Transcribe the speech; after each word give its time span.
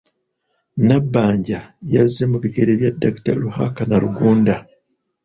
Nabbanja 0.87 1.59
yazze 1.93 2.23
mu 2.31 2.37
bigere 2.43 2.71
bya 2.79 2.91
Dr. 3.01 3.35
Ruhakana 3.43 3.95
Rugunda. 4.03 4.55